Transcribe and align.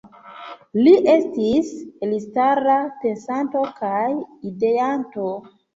Li 0.87 0.93
estis 1.15 1.69
elstara 2.09 2.81
pensanto 3.05 3.65
kaj 3.79 4.05
ideanto. 4.53 5.33